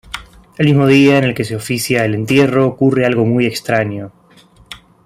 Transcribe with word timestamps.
El 0.57 0.65
mismo 0.65 0.87
día 0.87 1.19
en 1.19 1.25
el 1.25 1.35
que 1.35 1.43
se 1.45 1.55
oficia 1.55 2.03
el 2.05 2.15
entierro 2.15 2.65
ocurre 2.65 3.05
algo 3.05 3.23
muy 3.23 3.45
extraño. 3.45 4.11